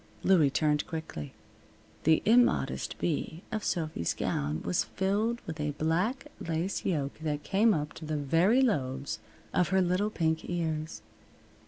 [0.23, 1.31] Louie turned quickly.
[2.05, 7.71] The immodest V of Sophy's gown was filled with a black lace yoke that came
[7.71, 9.19] up to the very lobes
[9.53, 11.03] of her little pink ears.